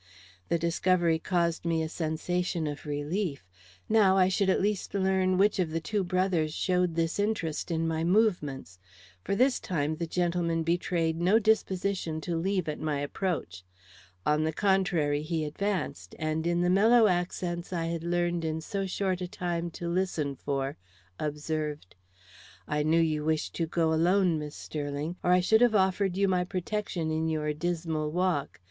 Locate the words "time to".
19.27-19.87